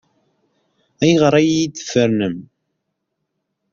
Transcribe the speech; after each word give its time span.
Ayɣer 1.03 1.33
ay 1.39 1.47
iyi-d-tfernem? 1.49 2.37